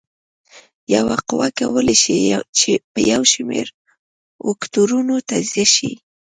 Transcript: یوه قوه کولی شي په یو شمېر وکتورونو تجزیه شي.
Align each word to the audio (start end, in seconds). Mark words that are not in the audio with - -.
یوه 0.95 1.15
قوه 1.27 1.47
کولی 1.57 1.95
شي 2.59 2.73
په 2.91 2.99
یو 3.11 3.21
شمېر 3.33 3.67
وکتورونو 4.47 5.15
تجزیه 5.29 5.67
شي. 5.75 5.91